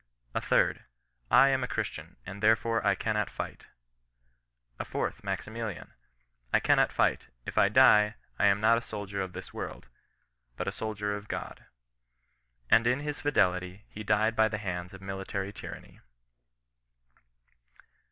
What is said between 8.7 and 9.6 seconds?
a soldier of this